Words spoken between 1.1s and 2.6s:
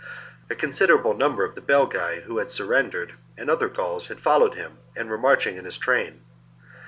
attack. number of the Belgae who had